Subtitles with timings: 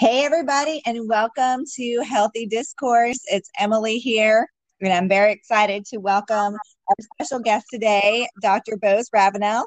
[0.00, 3.18] Hey, everybody, and welcome to Healthy Discourse.
[3.26, 4.48] It's Emily here,
[4.80, 8.78] and I'm very excited to welcome our special guest today, Dr.
[8.78, 9.66] Bose Ravenel.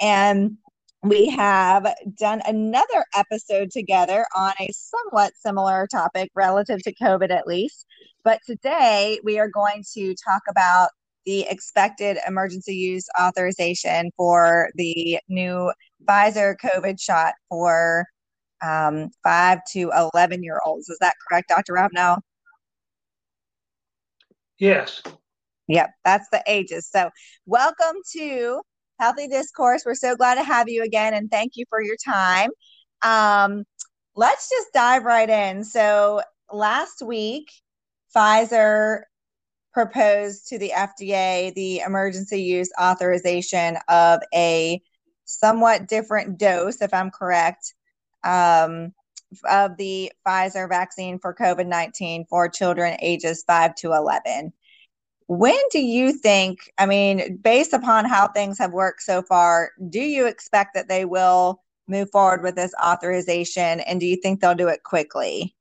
[0.00, 0.58] And
[1.02, 7.48] we have done another episode together on a somewhat similar topic relative to COVID, at
[7.48, 7.84] least.
[8.22, 10.90] But today we are going to talk about
[11.26, 15.72] the expected emergency use authorization for the new
[16.06, 18.06] Pfizer COVID shot for
[18.64, 20.88] um, five to 11 year olds.
[20.88, 21.74] Is that correct, Dr.
[21.74, 22.18] Ravenel?
[24.58, 25.02] Yes.
[25.68, 26.88] Yep, that's the ages.
[26.90, 27.10] So,
[27.46, 28.60] welcome to
[29.00, 29.82] Healthy Discourse.
[29.84, 32.50] We're so glad to have you again and thank you for your time.
[33.02, 33.64] Um,
[34.14, 35.64] let's just dive right in.
[35.64, 37.50] So, last week,
[38.14, 39.02] Pfizer
[39.72, 44.80] proposed to the FDA the emergency use authorization of a
[45.24, 47.73] somewhat different dose, if I'm correct,
[48.24, 48.92] um,
[49.48, 54.52] of the Pfizer vaccine for COVID 19 for children ages 5 to 11.
[55.26, 60.00] When do you think, I mean, based upon how things have worked so far, do
[60.00, 64.54] you expect that they will move forward with this authorization and do you think they'll
[64.54, 65.54] do it quickly?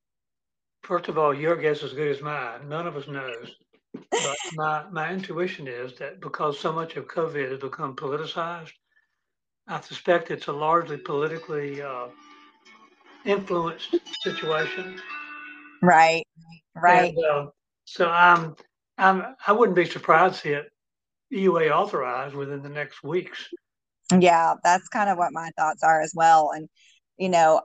[0.83, 2.67] First of all, your guess is as good as mine.
[2.67, 3.55] None of us knows.
[3.93, 8.73] But my, my intuition is that because so much of COVID has become politicized,
[9.67, 12.07] I suspect it's a largely politically uh,
[13.25, 14.99] influenced situation.
[15.81, 16.25] Right,
[16.75, 17.13] right.
[17.15, 17.47] And, uh,
[17.85, 18.55] so I'm,
[18.97, 20.65] I'm, I wouldn't be surprised to see it
[21.33, 23.39] EUA authorized within the next weeks.
[24.17, 26.51] Yeah, that's kind of what my thoughts are as well.
[26.53, 26.69] And,
[27.17, 27.61] you know,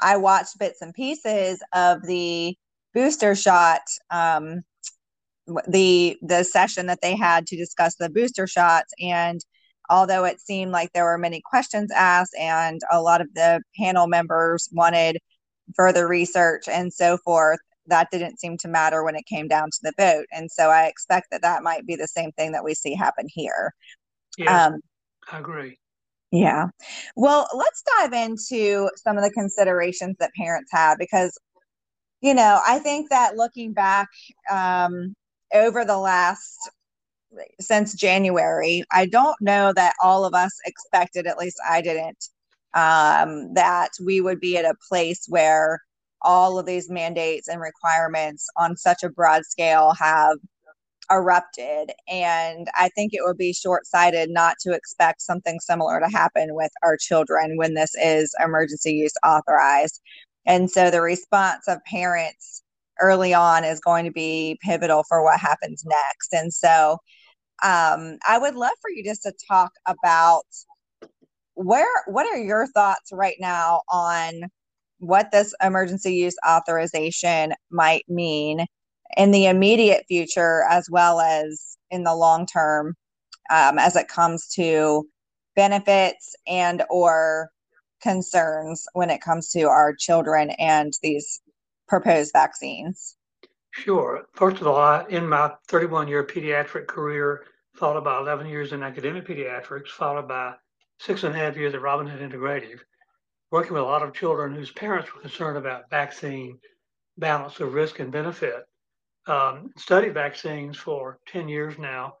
[0.00, 2.56] I watched bits and pieces of the
[2.94, 4.62] booster shot, um,
[5.68, 9.40] the the session that they had to discuss the booster shots, and
[9.92, 14.06] although it seemed like there were many questions asked and a lot of the panel
[14.06, 15.18] members wanted
[15.76, 19.78] further research and so forth, that didn't seem to matter when it came down to
[19.82, 20.24] the vote.
[20.32, 23.26] And so I expect that that might be the same thing that we see happen
[23.28, 23.74] here.
[24.38, 24.80] Yeah, um,
[25.30, 25.78] I agree.
[26.30, 26.68] Yeah.
[27.14, 31.38] Well, let's dive into some of the considerations that parents have because,
[32.22, 34.08] you know, I think that looking back
[34.50, 35.14] um,
[35.52, 36.70] over the last
[37.60, 38.84] since January.
[38.92, 42.28] I don't know that all of us expected, at least I didn't,
[42.74, 45.80] um, that we would be at a place where
[46.22, 50.38] all of these mandates and requirements on such a broad scale have
[51.10, 51.92] erupted.
[52.08, 56.54] And I think it would be short sighted not to expect something similar to happen
[56.54, 60.00] with our children when this is emergency use authorized.
[60.46, 62.62] And so the response of parents
[63.00, 66.32] early on is going to be pivotal for what happens next.
[66.32, 66.98] And so
[67.62, 70.44] um, I would love for you just to talk about
[71.54, 74.42] where what are your thoughts right now on
[74.98, 78.66] what this emergency use authorization might mean
[79.16, 82.94] in the immediate future as well as in the long term
[83.50, 85.06] um, as it comes to
[85.54, 87.50] benefits and or
[88.00, 91.40] concerns when it comes to our children and these
[91.86, 93.16] proposed vaccines
[93.72, 94.26] Sure.
[94.34, 97.44] First of all, in my 31 year pediatric career,
[97.82, 100.54] followed by 11 years in academic pediatrics, followed by
[101.00, 102.78] six and a half years at Robin Hood Integrative,
[103.50, 106.60] working with a lot of children whose parents were concerned about vaccine
[107.18, 108.62] balance of risk and benefit.
[109.26, 112.18] Um, studied vaccines for 10 years now,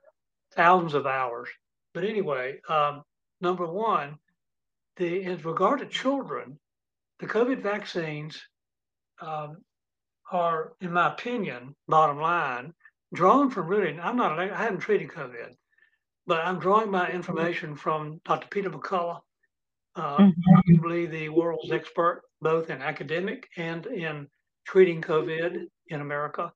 [0.56, 1.48] thousands of hours.
[1.94, 3.04] But anyway, um,
[3.40, 4.18] number one,
[4.96, 6.58] the in regard to children,
[7.20, 8.42] the COVID vaccines
[9.20, 9.58] um,
[10.32, 12.74] are, in my opinion, bottom line,
[13.12, 15.54] drawn from really, I'm not, I haven't treated COVID,
[16.26, 18.48] but I'm drawing my information from Dr.
[18.48, 19.20] Peter McCullough,
[19.96, 20.54] uh, mm-hmm.
[20.54, 24.26] arguably the world's expert both in academic and in
[24.66, 26.52] treating COVID in America,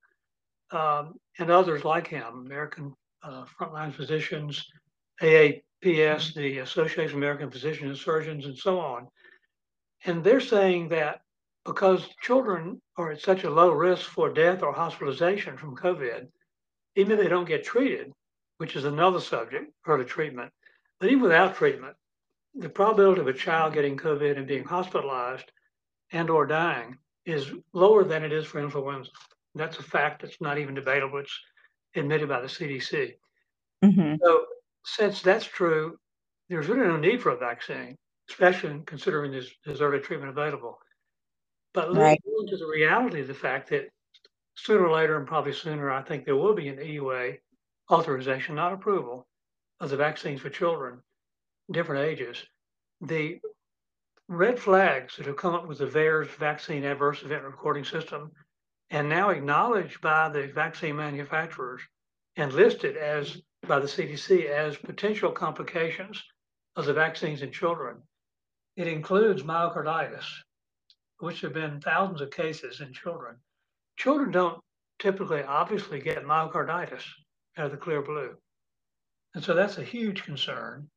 [0.71, 4.67] um, and others like him, American uh, Frontline Physicians,
[5.23, 6.41] AAPS, mm-hmm.
[6.41, 9.07] the Association of American Physicians and Surgeons, and so on.
[10.05, 11.21] And they're saying that
[11.65, 16.29] because children are at such a low risk for death or hospitalization from COVID,
[16.97, 18.13] even if they don't get treated,
[18.59, 20.51] which is another subject, early treatment,
[20.99, 21.95] but even without treatment,
[22.55, 25.53] the probability of a child getting COVID and being hospitalized
[26.13, 26.97] and or dying
[27.27, 29.11] is lower than it is for influenza.
[29.55, 31.19] That's a fact that's not even debatable.
[31.19, 31.39] It's
[31.95, 33.15] admitted by the CDC.
[33.85, 34.15] Mm-hmm.
[34.23, 34.47] So
[34.85, 35.99] since that's true,
[36.49, 37.97] there's really no need for a vaccine,
[38.31, 40.79] especially considering there's, there's early treatment available.
[41.75, 42.19] But right.
[42.49, 43.89] to the reality of the fact that
[44.57, 47.39] sooner or later, and probably sooner, I think there will be an EUA
[47.91, 49.27] authorization, not approval,
[49.81, 51.01] of the vaccines for children,
[51.71, 52.45] different ages.
[53.01, 53.41] The
[54.29, 58.33] red flags that have come up with the VAERS vaccine adverse event recording system
[58.91, 61.83] and now acknowledged by the vaccine manufacturers
[62.37, 66.23] and listed as by the CDC as potential complications
[66.77, 68.03] of the vaccines in children.
[68.77, 70.27] It includes myocarditis,
[71.19, 73.37] which have been thousands of cases in children.
[73.97, 74.61] Children don't
[74.99, 77.03] typically obviously get myocarditis
[77.57, 78.35] out of the clear blue.
[79.35, 80.89] And so that's a huge concern.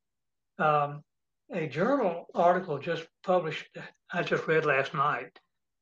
[0.57, 1.01] Um,
[1.51, 3.65] a journal article just published,
[4.13, 5.39] I just read last night,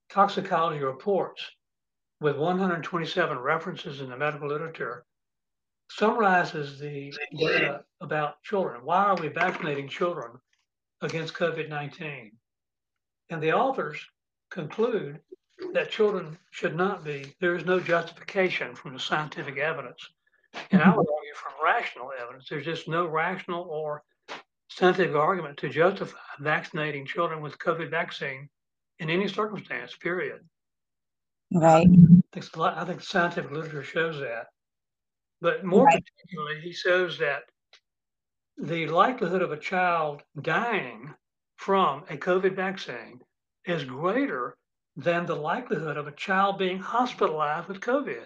[0.10, 1.44] toxicology reports
[2.22, 5.06] with 127 references in the medical literature
[5.90, 8.82] summarizes the data about children.
[8.84, 10.32] Why are we vaccinating children
[11.02, 12.32] against COVID 19?
[13.30, 14.00] And the authors
[14.52, 15.20] conclude
[15.74, 20.10] that children should not be, there is no justification from the scientific evidence.
[20.72, 20.98] And I mm-hmm.
[20.98, 24.04] would argue from rational evidence, there's just no rational or
[24.70, 28.50] scientific argument to justify vaccinating children with COVID vaccine
[29.00, 30.42] in any circumstance, period.
[31.52, 31.88] Right.
[31.88, 34.48] I think, I think scientific literature shows that.
[35.42, 36.04] But more right.
[36.04, 37.44] particularly, he shows that
[38.58, 41.14] the likelihood of a child dying
[41.58, 43.20] from a COVID vaccine
[43.66, 44.58] is greater
[44.98, 48.26] than the likelihood of a child being hospitalized with COVID.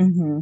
[0.00, 0.40] Mm-hmm.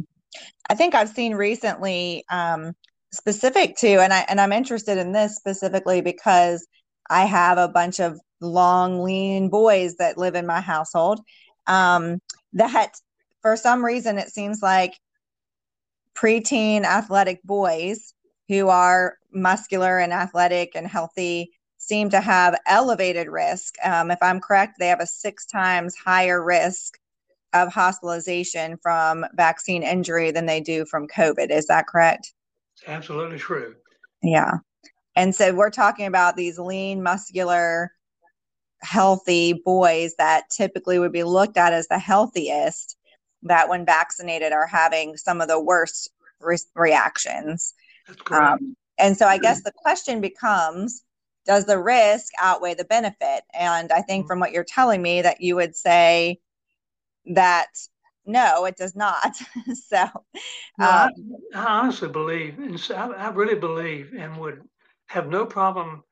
[0.69, 2.73] I think I've seen recently um,
[3.13, 6.67] specific to, and I and I'm interested in this specifically because
[7.09, 11.21] I have a bunch of long, lean boys that live in my household.
[11.67, 12.19] Um,
[12.53, 12.93] that
[13.41, 14.93] for some reason it seems like
[16.15, 18.13] preteen athletic boys
[18.47, 21.51] who are muscular and athletic and healthy
[21.85, 23.75] seem to have elevated risk.
[23.83, 26.97] Um, if I'm correct, they have a six times higher risk
[27.53, 31.51] of hospitalization from vaccine injury than they do from COVID.
[31.51, 32.33] Is that correct?
[32.75, 33.75] It's Absolutely true.
[34.23, 34.51] Yeah.
[35.15, 37.91] And so we're talking about these lean, muscular,
[38.81, 42.97] healthy boys that typically would be looked at as the healthiest
[43.43, 46.09] that when vaccinated are having some of the worst
[46.41, 47.73] re- reactions.
[48.31, 51.03] Um, and so I guess the question becomes
[51.45, 53.43] does the risk outweigh the benefit?
[53.53, 54.27] And I think mm-hmm.
[54.27, 56.39] from what you're telling me that you would say
[57.27, 57.67] that
[58.25, 59.35] no, it does not.
[59.87, 60.05] so
[60.79, 61.09] no, um, I,
[61.53, 64.63] I, honestly believe, and so I, I, really believe and would
[65.07, 66.03] have no problem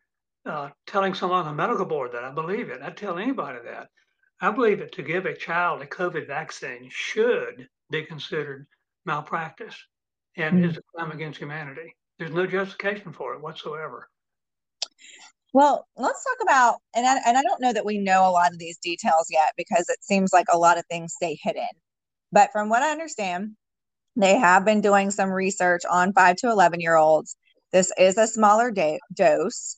[0.46, 2.82] uh, telling someone on the medical board that I believe it.
[2.84, 3.90] I tell anybody that.
[4.42, 8.68] I believe that to give a child a COVID vaccine should be considered
[9.06, 9.76] malpractice
[10.36, 10.70] and mm-hmm.
[10.70, 11.96] is a crime against humanity.
[12.20, 14.10] There's no justification for it whatsoever.
[15.54, 18.52] Well, let's talk about, and I, and I don't know that we know a lot
[18.52, 21.68] of these details yet because it seems like a lot of things stay hidden.
[22.32, 23.56] But from what I understand,
[24.16, 27.36] they have been doing some research on five to 11 year olds.
[27.72, 29.78] This is a smaller da- dose,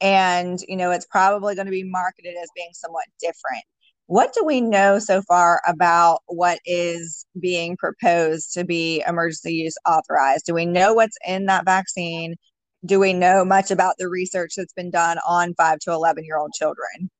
[0.00, 3.64] and you know it's probably going to be marketed as being somewhat different.
[4.06, 9.74] What do we know so far about what is being proposed to be emergency use
[9.88, 10.44] authorized?
[10.46, 12.36] Do we know what's in that vaccine?
[12.84, 16.36] Do we know much about the research that's been done on 5 to 11 year
[16.36, 17.10] old children?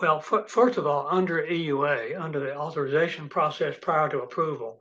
[0.00, 4.80] Well, f- first of all, under EUA, under the authorization process prior to approval,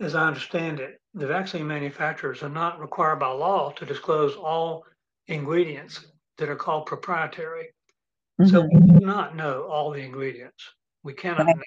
[0.00, 4.84] as I understand it, the vaccine manufacturers are not required by law to disclose all
[5.26, 6.06] ingredients
[6.38, 7.68] that are called proprietary.
[8.40, 8.50] Mm-hmm.
[8.50, 10.62] So we do not know all the ingredients.
[11.02, 11.62] We cannot know.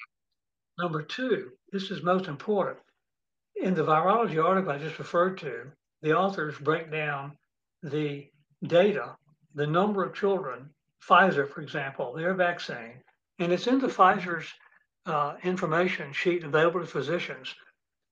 [0.80, 2.80] Number two, this is most important.
[3.56, 7.38] In the virology article I just referred to, the authors break down
[7.84, 8.28] the
[8.64, 9.16] data,
[9.56, 10.70] the number of children,
[11.08, 13.02] Pfizer, for example, their vaccine,
[13.40, 14.48] and it's in the Pfizer's
[15.06, 17.56] uh, information sheet available to physicians,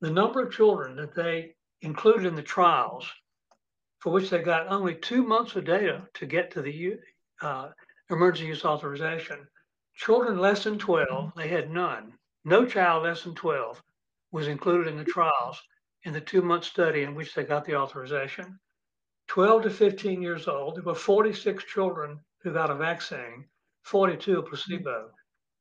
[0.01, 3.07] the number of children that they included in the trials
[3.99, 6.97] for which they got only two months of data to get to the
[7.41, 7.69] uh,
[8.09, 9.39] emergency use authorization.
[9.95, 12.13] Children less than 12, they had none.
[12.45, 13.81] No child less than 12
[14.31, 15.61] was included in the trials
[16.07, 18.57] in the two month study in which they got the authorization.
[19.27, 23.43] 12 to 15 years old, there were 46 children who got a vaccine,
[23.83, 25.09] 42 a placebo.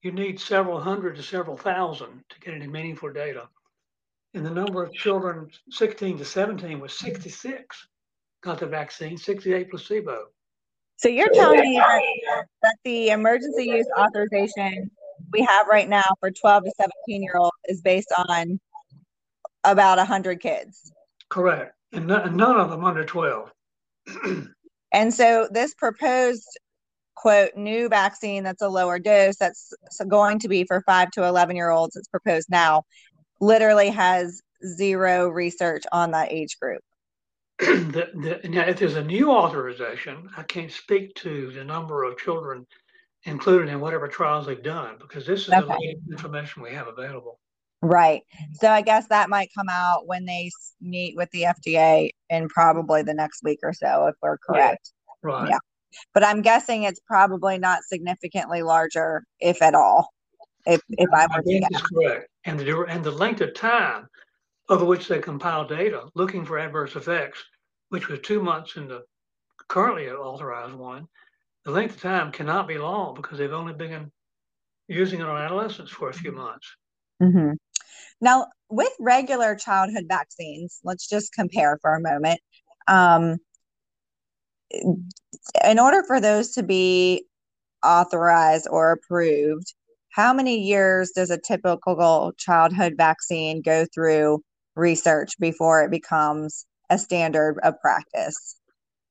[0.02, 3.48] You need several hundred to several thousand to get any meaningful data.
[4.34, 7.88] And the number of children 16 to 17 was 66
[8.44, 10.26] got the vaccine, 68 placebo.
[10.94, 14.90] So you're telling me that, that the emergency use authorization
[15.32, 18.60] we have right now for 12 to 17 year olds is based on
[19.66, 20.92] about 100 kids.
[21.28, 21.74] Correct.
[21.92, 23.50] And none, none of them under 12.
[24.92, 26.48] and so this proposed
[27.16, 29.72] quote new vaccine that's a lower dose that's
[30.06, 32.84] going to be for 5 to 11 year olds it's proposed now
[33.40, 36.82] literally has zero research on that age group
[37.58, 38.10] the,
[38.42, 42.66] the, now, if there's a new authorization, I can't speak to the number of children
[43.24, 45.96] included in whatever trials they've done because this is okay.
[46.06, 47.38] the information we have available.
[47.82, 48.22] Right.
[48.54, 53.02] So I guess that might come out when they meet with the FDA in probably
[53.02, 54.92] the next week or so, if we're correct.
[55.24, 55.30] Yeah.
[55.30, 55.48] Right.
[55.50, 55.58] Yeah.
[56.12, 60.12] But I'm guessing it's probably not significantly larger, if at all.
[60.66, 61.82] If if I were to guess.
[61.82, 62.28] correct.
[62.44, 64.08] And the and the length of time
[64.68, 67.44] over which they compile data looking for adverse effects,
[67.90, 69.04] which was two months in the
[69.68, 71.06] currently authorized one,
[71.64, 74.10] the length of time cannot be long because they've only been
[74.88, 76.76] using it on adolescents for a few months.
[77.22, 77.52] Mm-hmm.
[78.20, 82.40] Now, with regular childhood vaccines, let's just compare for a moment.
[82.88, 83.38] Um,
[84.70, 87.24] in order for those to be
[87.84, 89.74] authorized or approved,
[90.10, 94.42] how many years does a typical childhood vaccine go through
[94.74, 98.56] research before it becomes a standard of practice?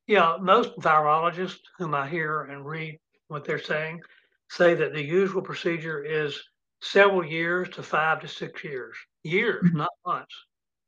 [0.07, 4.01] Yeah, most virologists whom I hear and read what they're saying
[4.49, 6.41] say that the usual procedure is
[6.81, 8.95] several years to five to six years.
[9.23, 9.77] Years, mm-hmm.
[9.77, 10.35] not months.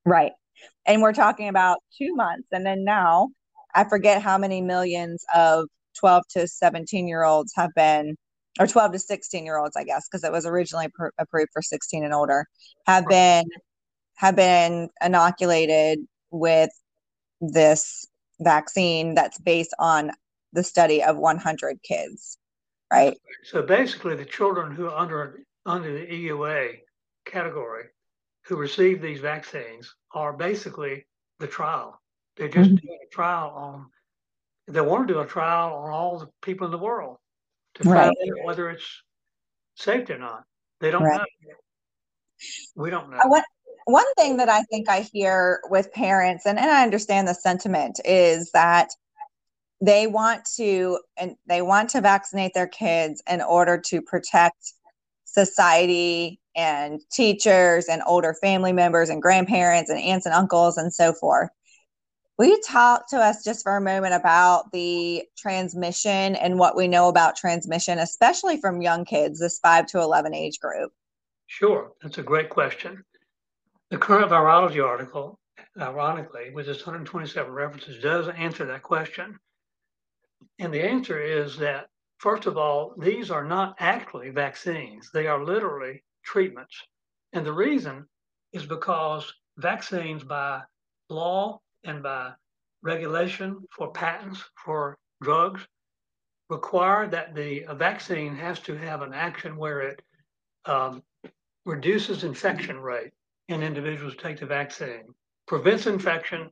[0.06, 0.32] Right.
[0.86, 2.48] And we're talking about two months.
[2.52, 3.30] And then now,
[3.76, 5.68] I forget how many millions of
[6.00, 8.16] 12 to 17 year olds have been,
[8.60, 11.62] or 12 to 16 year olds, I guess, because it was originally pr- approved for
[11.62, 12.46] 16 and older,
[12.86, 13.46] have been
[14.16, 16.00] have been inoculated
[16.32, 16.72] with
[17.40, 18.08] this
[18.40, 20.12] vaccine that's based on
[20.54, 22.38] the study of 100 kids,
[22.92, 23.16] right?
[23.44, 26.80] So basically, the children who are under under the EUA
[27.26, 27.86] category
[28.46, 31.06] who receive these vaccines are basically
[31.40, 32.02] the trial.
[32.38, 32.88] They're just mm-hmm.
[32.88, 33.88] doing a trial on.
[34.68, 37.18] They want to do a trial on all the people in the world
[37.76, 38.08] to find right.
[38.08, 39.04] out whether it's
[39.76, 40.44] safe or not.
[40.80, 41.20] They don't right.
[41.20, 41.54] know.
[42.76, 43.20] We don't know.
[43.26, 43.44] What
[43.86, 48.00] one thing that I think I hear with parents, and, and I understand the sentiment,
[48.04, 48.90] is that
[49.82, 54.74] they want to and they want to vaccinate their kids in order to protect
[55.38, 61.14] society and teachers and older family members and grandparents and aunts and uncles and so
[61.14, 61.50] forth.
[62.40, 66.88] Will you talk to us just for a moment about the transmission and what we
[66.88, 70.92] know about transmission, especially from young kids, this 5 to 11 age group?
[71.46, 73.04] Sure, that's a great question.
[73.92, 75.40] The current virology article,
[75.80, 79.40] ironically, with its 127 references, does answer that question.
[80.60, 85.44] And the answer is that, first of all, these are not actually vaccines, they are
[85.44, 86.76] literally treatments.
[87.34, 88.06] And the reason
[88.54, 90.62] is because vaccines, by
[91.10, 92.34] law and by
[92.82, 95.66] regulation for patents for drugs,
[96.50, 100.02] require that the vaccine has to have an action where it
[100.66, 101.04] um,
[101.66, 103.12] reduces infection rate
[103.50, 105.04] in individuals who take the vaccine,
[105.48, 106.50] prevents infection,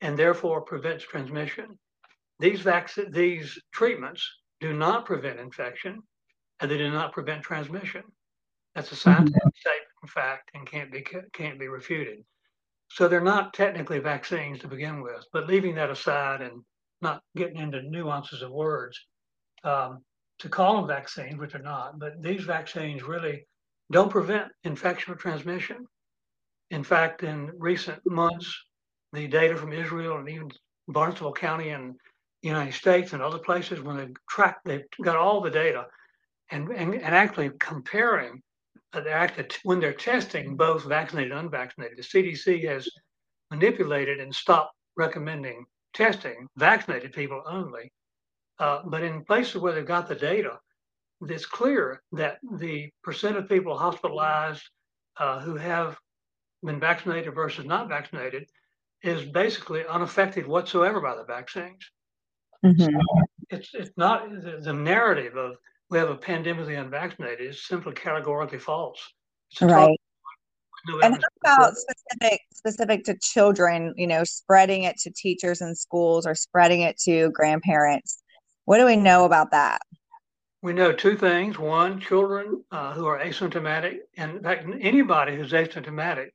[0.00, 1.78] and therefore prevents transmission.
[2.38, 4.28] These vaccine, these treatments
[4.60, 6.02] do not prevent infection,
[6.60, 8.02] and they do not prevent transmission.
[8.74, 10.06] That's a scientific mm-hmm.
[10.06, 12.24] fact, and can't be can't be refuted.
[12.90, 15.24] So they're not technically vaccines to begin with.
[15.32, 16.62] But leaving that aside and
[17.02, 18.98] not getting into nuances of words,
[19.64, 20.02] um,
[20.38, 23.46] to call them vaccines, which are not, but these vaccines really
[23.90, 25.86] don't prevent infection or transmission.
[26.70, 28.54] In fact, in recent months,
[29.12, 30.50] the data from Israel and even
[30.88, 31.94] Barnstable County and
[32.46, 35.86] United States and other places, when they track, they've got all the data
[36.50, 38.42] and, and, and actually comparing
[38.92, 41.98] uh, the act when they're testing both vaccinated and unvaccinated.
[41.98, 42.88] The CDC has
[43.50, 47.90] manipulated and stopped recommending testing vaccinated people only.
[48.58, 50.58] Uh, but in places where they've got the data,
[51.22, 54.62] it's clear that the percent of people hospitalized
[55.18, 55.98] uh, who have
[56.62, 58.48] been vaccinated versus not vaccinated
[59.02, 61.90] is basically unaffected whatsoever by the vaccines.
[62.64, 62.82] Mm-hmm.
[62.82, 65.56] So it's it's not the, narrative of
[65.90, 68.98] we have a pandemic of the unvaccinated is simply categorically false.
[69.60, 69.98] right.
[71.02, 73.94] and how about specific specific to children?
[73.96, 78.22] You know, spreading it to teachers in schools or spreading it to grandparents.
[78.64, 79.80] What do we know about that?
[80.62, 81.58] We know two things.
[81.58, 86.30] One, children uh, who are asymptomatic, and in fact, anybody who's asymptomatic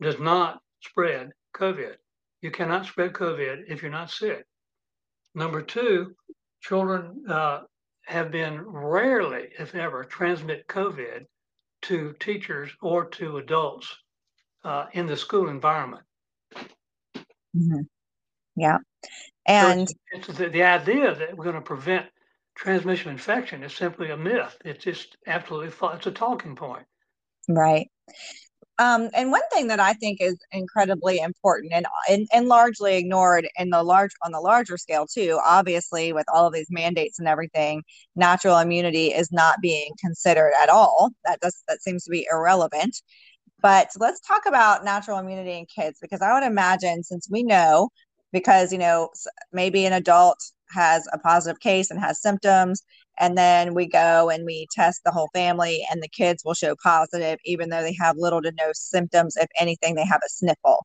[0.00, 1.96] does not spread COVID.
[2.40, 4.46] You cannot spread COVID if you're not sick.
[5.34, 6.14] Number two,
[6.60, 7.62] children uh,
[8.06, 11.26] have been rarely, if ever, transmit COVID
[11.82, 13.94] to teachers or to adults
[14.64, 16.04] uh, in the school environment.
[17.56, 17.82] Mm-hmm.
[18.56, 18.78] Yeah.
[19.46, 22.06] And so it's, it's the, the, idea that we're going to prevent
[22.54, 24.56] transmission infection is simply a myth.
[24.64, 25.96] It's just absolutely false.
[25.96, 26.84] It's a talking point.
[27.48, 27.90] Right
[28.78, 33.46] Um, and one thing that I think is incredibly important and, and and largely ignored
[33.56, 37.28] in the large on the larger scale too, obviously with all of these mandates and
[37.28, 37.82] everything,
[38.16, 41.10] natural immunity is not being considered at all.
[41.24, 43.00] That does that seems to be irrelevant.
[43.62, 47.90] But let's talk about natural immunity in kids because I would imagine since we know
[48.32, 49.10] because you know
[49.52, 50.38] maybe an adult
[50.70, 52.82] has a positive case and has symptoms
[53.18, 56.74] and then we go and we test the whole family and the kids will show
[56.82, 60.84] positive even though they have little to no symptoms if anything they have a sniffle.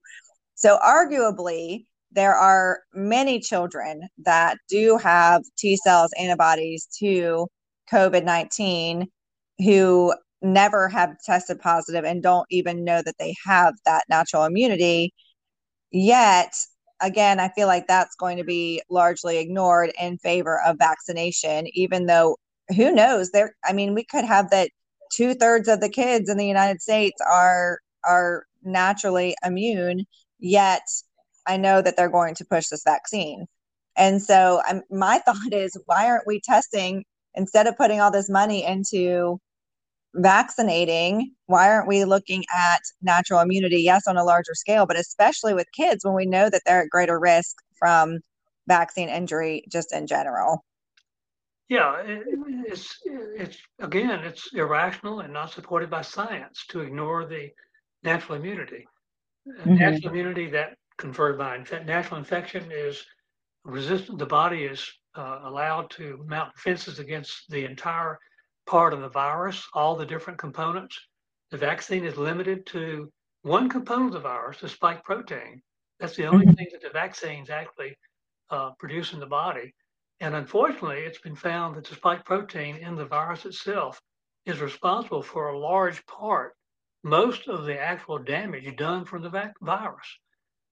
[0.56, 7.48] So arguably there are many children that do have t cells antibodies to
[7.92, 9.06] covid-19
[9.60, 15.14] who never have tested positive and don't even know that they have that natural immunity.
[15.92, 16.54] Yet
[17.02, 22.06] again, I feel like that's going to be largely ignored in favor of vaccination, even
[22.06, 22.38] though
[22.76, 24.70] who knows there I mean, we could have that
[25.12, 30.06] two thirds of the kids in the United States are are naturally immune,
[30.40, 30.84] yet
[31.48, 33.46] I know that they're going to push this vaccine.
[33.98, 37.04] And so I'm, my thought is, why aren't we testing
[37.36, 39.40] instead of putting all this money into
[40.16, 43.82] vaccinating, why aren't we looking at natural immunity?
[43.82, 46.90] Yes, on a larger scale, but especially with kids when we know that they're at
[46.90, 48.20] greater risk from
[48.68, 50.64] vaccine injury just in general.
[51.70, 57.50] Yeah, it's it's again, it's irrational and not supported by science to ignore the
[58.04, 58.88] natural immunity.
[59.48, 59.76] Mm-hmm.
[59.76, 63.06] Natural immunity that conferred by inf- natural infection is
[63.64, 64.18] resistant.
[64.18, 68.18] The body is uh, allowed to mount defenses against the entire
[68.70, 70.96] part of the virus, all the different components.
[71.50, 73.12] The vaccine is limited to
[73.42, 75.64] one component of the virus, the spike protein.
[76.00, 76.54] That's the only mm-hmm.
[76.54, 77.98] thing that the vaccines actually
[78.52, 79.74] uh, produce in the body.
[80.20, 84.00] And unfortunately, it's been found that the spike protein in the virus itself
[84.46, 86.54] is responsible for a large part,
[87.04, 90.08] most of the actual damage done from the vac- virus.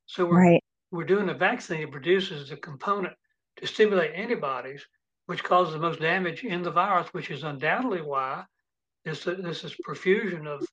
[0.06, 0.64] So we're, right.
[0.92, 3.16] we're doing a vaccine that produces a component
[3.56, 4.86] to stimulate antibodies
[5.28, 8.44] which causes the most damage in the virus, which is undoubtedly why
[9.06, 10.66] this, this is profusion of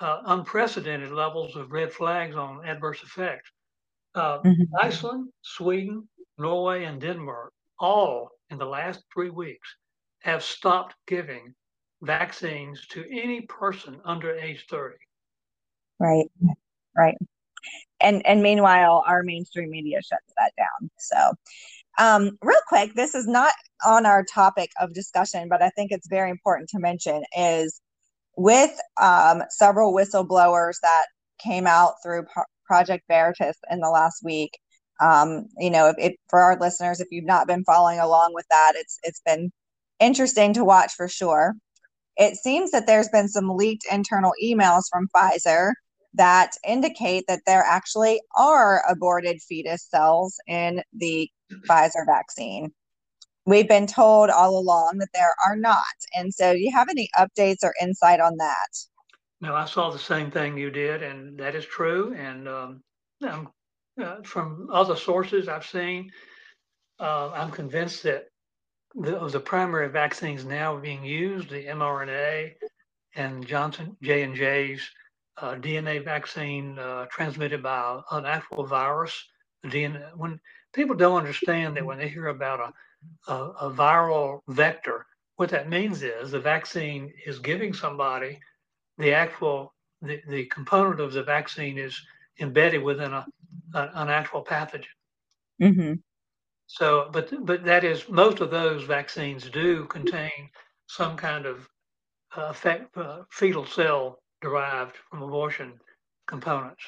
[0.00, 3.50] uh, unprecedented levels of red flags on adverse effects.
[4.14, 4.62] Uh, mm-hmm.
[4.80, 9.68] Iceland, Sweden, Norway, and Denmark all in the last three weeks
[10.20, 11.54] have stopped giving
[12.02, 14.94] vaccines to any person under age 30.
[15.98, 16.30] Right,
[16.96, 17.16] right.
[18.00, 20.90] And and meanwhile, our mainstream media shuts that down.
[20.98, 21.16] So
[21.98, 23.52] um, real quick, this is not
[23.86, 27.80] on our topic of discussion, but I think it's very important to mention is
[28.36, 31.06] with um, several whistleblowers that
[31.38, 34.58] came out through Pro- Project Veritas in the last week.
[35.00, 38.46] Um, you know, if, if, for our listeners, if you've not been following along with
[38.50, 39.50] that, it's it's been
[40.00, 41.54] interesting to watch for sure.
[42.16, 45.72] It seems that there's been some leaked internal emails from Pfizer
[46.14, 51.28] that indicate that there actually are aborted fetus cells in the
[51.68, 52.72] Pfizer vaccine.
[53.46, 55.84] We've been told all along that there are not.
[56.14, 58.68] And so, do you have any updates or insight on that?
[59.40, 62.14] No, I saw the same thing you did, and that is true.
[62.14, 62.82] And um,
[63.22, 66.10] uh, from other sources I've seen,
[66.98, 68.24] uh, I'm convinced that
[68.94, 72.52] the, the primary vaccines now being used, the mRNA
[73.16, 74.88] and Johnson J and J's
[75.38, 79.26] uh, DNA vaccine uh, transmitted by an actual virus.
[79.66, 80.38] DNA when
[80.74, 85.70] people don't understand that when they hear about a, a, a viral vector, what that
[85.70, 88.38] means is the vaccine is giving somebody
[88.98, 91.98] the actual the, the component of the vaccine is
[92.40, 93.26] embedded within a,
[93.74, 94.84] a an actual pathogen.
[95.62, 95.94] Mm-hmm.
[96.66, 100.50] So, but but that is most of those vaccines do contain
[100.86, 101.68] some kind of
[102.36, 105.72] uh, effect, uh, fetal cell derived from abortion
[106.28, 106.82] components.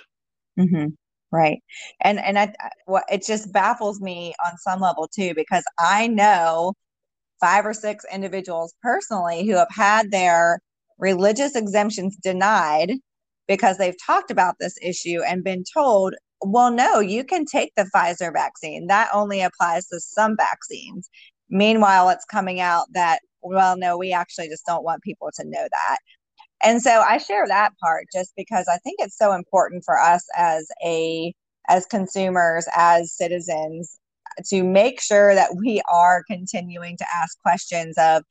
[0.59, 0.89] Mm-hmm.
[1.33, 1.59] Right.
[2.03, 6.75] And and I what it just baffles me on some level too because I know
[7.41, 10.61] five or six individuals personally who have had their
[10.99, 12.93] religious exemptions denied
[13.49, 17.89] because they've talked about this issue and been told, well, no, you can take the
[17.95, 18.87] Pfizer vaccine.
[18.87, 21.09] That only applies to some vaccines.
[21.51, 25.67] Meanwhile, it's coming out that, well, no, we actually just don't want people to know
[25.71, 25.99] that
[26.63, 30.25] and so i share that part just because i think it's so important for us
[30.37, 31.33] as a
[31.69, 33.99] as consumers as citizens
[34.39, 38.23] uh, to make sure that we are continuing to ask questions of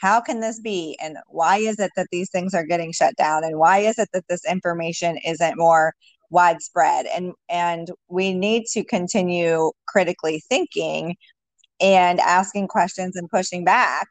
[0.00, 0.98] how can this be?
[1.02, 3.44] And why is it that these things are getting shut down?
[3.44, 5.92] And why is it that this information isn't more
[6.30, 7.06] widespread?
[7.06, 11.16] And and we need to continue critically thinking
[11.80, 14.08] and asking questions and pushing back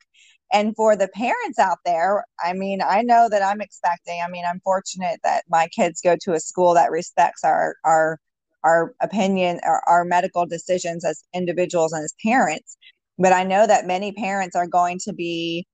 [0.52, 4.20] And for the parents out there, I mean, I know that I'm expecting.
[4.24, 8.20] I mean, I'm fortunate that my kids go to a school that respects our our
[8.64, 12.78] our opinion our, our medical decisions as individuals and as parents.
[13.18, 15.68] But I know that many parents are going to be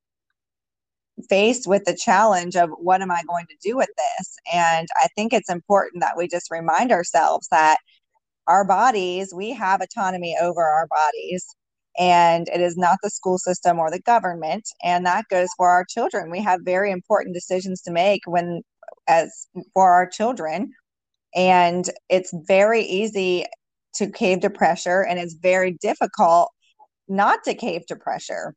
[1.30, 4.38] faced with the challenge of what am I going to do with this?
[4.54, 7.78] And I think it's important that we just remind ourselves that
[8.48, 11.56] our bodies, we have autonomy over our bodies.
[11.98, 14.68] And it is not the school system or the government.
[14.84, 16.30] And that goes for our children.
[16.30, 18.62] We have very important decisions to make when,
[19.08, 20.74] as for our children.
[21.36, 23.46] And it's very easy
[23.96, 26.50] to cave to pressure, and it's very difficult
[27.08, 28.54] not to cave to pressure.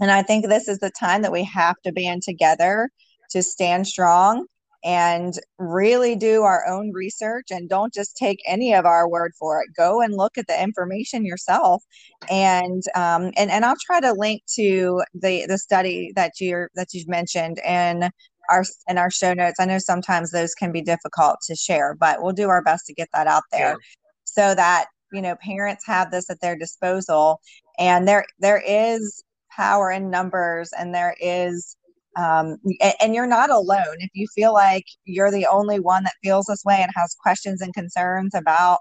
[0.00, 2.90] And I think this is the time that we have to band together
[3.30, 4.46] to stand strong
[4.84, 9.60] and really do our own research and don't just take any of our word for
[9.60, 9.68] it.
[9.76, 11.82] Go and look at the information yourself.
[12.30, 16.88] And um, and and I'll try to link to the the study that you're that
[16.92, 18.10] you've mentioned and
[18.50, 19.58] our in our show notes.
[19.58, 22.94] I know sometimes those can be difficult to share, but we'll do our best to
[22.94, 23.76] get that out there
[24.24, 27.40] so that you know parents have this at their disposal
[27.78, 31.76] and there there is power in numbers and there is
[32.16, 32.56] um,
[33.00, 33.96] and, you're not alone.
[33.98, 37.60] If you feel like you're the only one that feels this way and has questions
[37.60, 38.78] and concerns about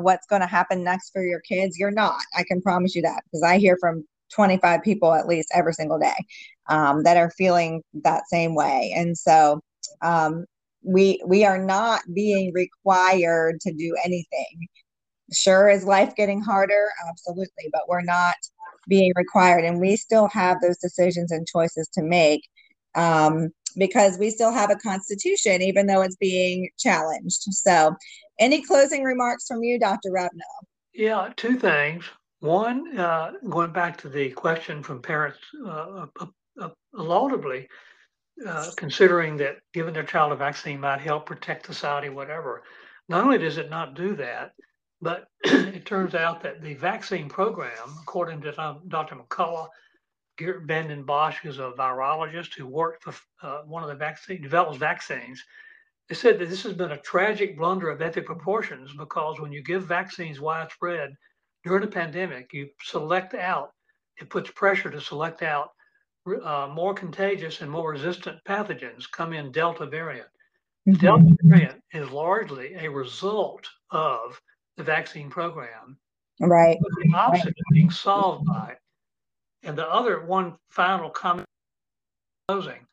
[0.00, 2.20] what's going to happen next for your kids you're not.
[2.36, 5.98] I can promise you that because i hear from 25 people at least every single
[5.98, 6.14] day
[6.68, 8.92] um, that are feeling that same way.
[8.96, 9.60] And so
[10.02, 10.44] um,
[10.82, 14.68] we we are not being required to do anything.
[15.32, 16.88] Sure is life getting harder?
[17.08, 18.36] Absolutely but we're not
[18.88, 22.42] being required and we still have those decisions and choices to make
[22.96, 27.94] um, because we still have a constitution even though it's being challenged so
[28.38, 30.66] any closing remarks from you dr Ravenel?
[30.94, 32.04] yeah two things
[32.40, 36.26] one uh, going back to the question from parents uh, uh,
[36.60, 37.66] uh laudably
[38.46, 42.62] uh, considering that giving their child a vaccine might help protect society whatever
[43.08, 44.52] not only does it not do that
[45.00, 48.52] but it turns out that the vaccine program, according to
[48.88, 49.16] Dr.
[49.16, 49.68] McCullough,
[50.36, 54.76] Geert Vanden Bossche is a virologist who worked for uh, one of the vaccine develops
[54.76, 55.42] vaccines.
[56.08, 59.62] They said that this has been a tragic blunder of epic proportions because when you
[59.62, 61.14] give vaccines widespread
[61.64, 63.72] during a pandemic, you select out,
[64.18, 65.70] it puts pressure to select out
[66.44, 70.28] uh, more contagious and more resistant pathogens come in Delta variant.
[70.88, 71.04] Mm-hmm.
[71.04, 74.40] Delta variant is largely a result of
[74.76, 75.98] the vaccine program.
[76.40, 76.78] Right.
[76.80, 77.54] The opposite right.
[77.72, 78.78] being solved by it.
[79.66, 81.46] And the other one final comment
[82.48, 82.86] closing.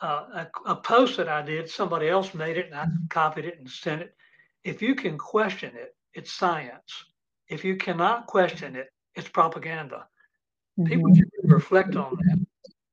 [0.00, 3.58] Uh, a, a, post that I did, somebody else made it and I copied it
[3.58, 4.14] and sent it.
[4.64, 7.04] If you can question it, it's science.
[7.48, 10.08] If you cannot question it, it's propaganda.
[10.78, 10.90] Mm-hmm.
[10.90, 12.46] People should reflect on that.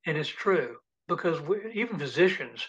[0.05, 2.65] And it's true because we, even physicians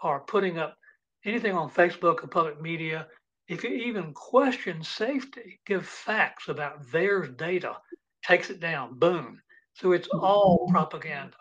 [0.00, 0.76] are putting up
[1.24, 3.08] anything on Facebook or public media
[3.48, 7.76] if you even question safety, give facts about their data,
[8.24, 9.42] takes it down, boom.
[9.74, 11.36] So it's all propaganda.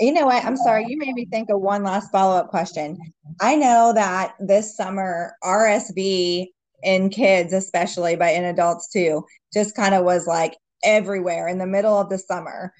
[0.00, 0.44] You know what?
[0.44, 0.86] I'm sorry.
[0.88, 2.98] You made me think of one last follow up question.
[3.40, 6.46] I know that this summer, RSV
[6.82, 11.66] in kids, especially, but in adults too, just kind of was like everywhere in the
[11.66, 12.72] middle of the summer.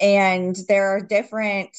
[0.00, 1.70] And there are different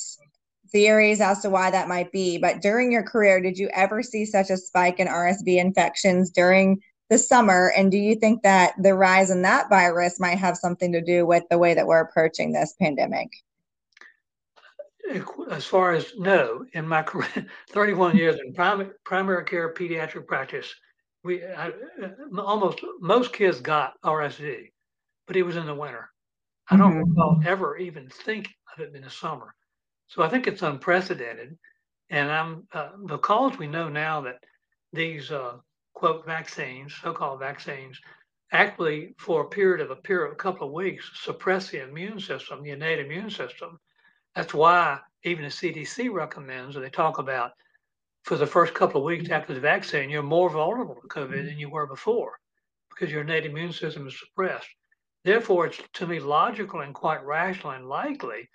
[0.72, 2.38] theories as to why that might be.
[2.38, 6.82] But during your career, did you ever see such a spike in RSV infections during
[7.10, 7.72] the summer?
[7.76, 11.26] And do you think that the rise in that virus might have something to do
[11.26, 13.30] with the way that we're approaching this pandemic?
[15.50, 20.74] As far as no, in my career, 31 years in primary, primary care pediatric practice,
[21.24, 21.72] we I,
[22.38, 24.72] almost most kids got RSV,
[25.26, 26.10] but it was in the winter.
[26.70, 27.10] I don't mm-hmm.
[27.12, 29.56] recall ever even thinking of it in the summer.
[30.08, 31.58] So I think it's unprecedented.
[32.10, 34.44] And I'm uh, because we know now that
[34.94, 35.58] these uh,
[35.98, 38.00] quote vaccines, so-called vaccines,
[38.52, 42.62] actually for a period of a period, a couple of weeks, suppress the immune system,
[42.62, 43.80] the innate immune system.
[44.36, 47.54] That's why even the CDC recommends, and they talk about
[48.26, 49.34] for the first couple of weeks mm-hmm.
[49.34, 51.46] after the vaccine, you're more vulnerable to COVID mm-hmm.
[51.48, 52.38] than you were before
[52.92, 54.70] because your innate immune system is suppressed.
[55.24, 58.48] Therefore, it's to me logical and quite rational and likely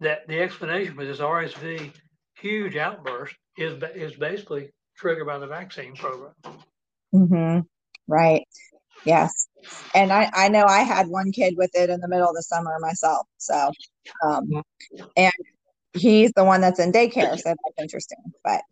[0.00, 1.90] that the explanation for this RSV
[2.34, 6.34] huge outburst is is basically triggered by the vaccine program.
[7.14, 7.60] Mm-hmm.
[8.08, 8.46] Right.
[9.04, 9.48] Yes.
[9.94, 12.42] And I, I know I had one kid with it in the middle of the
[12.42, 13.26] summer myself.
[13.38, 13.72] So,
[14.24, 14.62] um,
[15.16, 15.32] and
[15.94, 17.38] he's the one that's in daycare.
[17.38, 18.18] So that's interesting.
[18.44, 18.62] But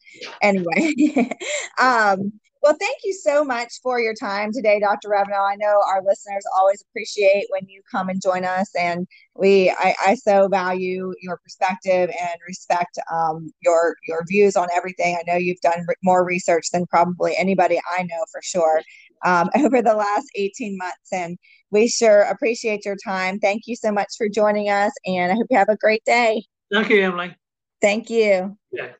[0.42, 1.30] anyway,
[1.80, 5.08] um, Well, thank you so much for your time today, Dr.
[5.08, 5.42] Ravenel.
[5.42, 9.94] I know our listeners always appreciate when you come and join us, and we I,
[10.06, 15.16] I so value your perspective and respect um, your your views on everything.
[15.16, 18.82] I know you've done re- more research than probably anybody I know for sure
[19.24, 21.38] um, over the last 18 months, and
[21.70, 23.38] we sure appreciate your time.
[23.38, 26.44] Thank you so much for joining us, and I hope you have a great day.
[26.70, 27.34] Thank you, Emily.
[27.80, 28.58] Thank you.
[28.70, 28.92] Yeah.